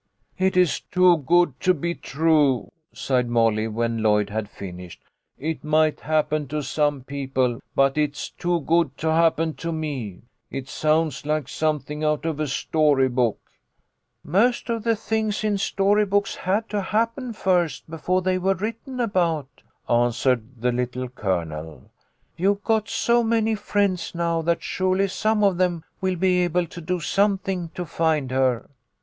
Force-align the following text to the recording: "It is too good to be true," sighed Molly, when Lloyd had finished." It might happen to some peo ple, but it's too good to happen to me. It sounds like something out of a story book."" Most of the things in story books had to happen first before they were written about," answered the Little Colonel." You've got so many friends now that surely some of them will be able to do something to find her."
"It 0.49 0.57
is 0.57 0.79
too 0.79 1.17
good 1.27 1.59
to 1.59 1.75
be 1.75 1.93
true," 1.93 2.71
sighed 2.91 3.29
Molly, 3.29 3.67
when 3.67 4.01
Lloyd 4.01 4.31
had 4.31 4.49
finished." 4.49 4.99
It 5.49 5.63
might 5.63 5.99
happen 5.99 6.47
to 6.47 6.63
some 6.63 7.03
peo 7.03 7.27
ple, 7.27 7.59
but 7.75 7.99
it's 7.99 8.31
too 8.31 8.61
good 8.61 8.97
to 8.97 9.11
happen 9.11 9.53
to 9.57 9.71
me. 9.71 10.23
It 10.49 10.67
sounds 10.67 11.23
like 11.23 11.47
something 11.47 12.03
out 12.03 12.25
of 12.25 12.39
a 12.39 12.47
story 12.47 13.09
book."" 13.09 13.37
Most 14.23 14.71
of 14.71 14.83
the 14.83 14.95
things 14.95 15.43
in 15.43 15.59
story 15.59 16.07
books 16.07 16.33
had 16.33 16.67
to 16.69 16.81
happen 16.81 17.31
first 17.31 17.87
before 17.87 18.23
they 18.23 18.39
were 18.39 18.55
written 18.55 18.99
about," 18.99 19.61
answered 19.87 20.59
the 20.61 20.71
Little 20.71 21.09
Colonel." 21.09 21.91
You've 22.37 22.63
got 22.63 22.89
so 22.89 23.23
many 23.23 23.53
friends 23.53 24.15
now 24.15 24.41
that 24.41 24.63
surely 24.63 25.09
some 25.09 25.43
of 25.43 25.57
them 25.57 25.83
will 26.01 26.15
be 26.15 26.39
able 26.41 26.65
to 26.65 26.81
do 26.81 26.99
something 26.99 27.69
to 27.75 27.85
find 27.85 28.31
her." 28.31 28.67